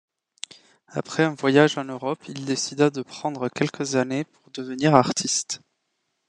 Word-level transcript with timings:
Après 0.87 1.21
un 1.23 1.35
voyage 1.35 1.77
en 1.77 1.83
Europe 1.85 2.23
il 2.27 2.43
décida 2.45 2.89
de 2.89 3.03
prendre 3.03 3.49
quelques 3.49 3.93
années 3.97 4.23
pour 4.23 4.49
devenir 4.51 4.95
artiste. 4.95 5.61